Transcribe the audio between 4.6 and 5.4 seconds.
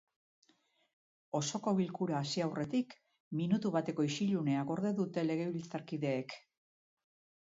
gorde dute